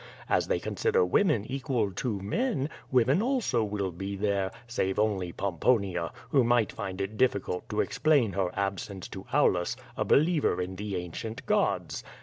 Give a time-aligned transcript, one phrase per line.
[0.27, 6.11] As they consider women equal to men, women also will be there, save only Pomponia,
[6.29, 10.95] who might find it difficult to explain her absence to Aulus, a believer in the
[10.95, 12.03] ancient gods.